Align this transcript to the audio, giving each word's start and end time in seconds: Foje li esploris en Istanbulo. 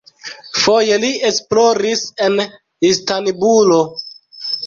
Foje 0.59 0.95
li 1.03 1.09
esploris 1.29 2.01
en 2.27 2.41
Istanbulo. 2.91 3.77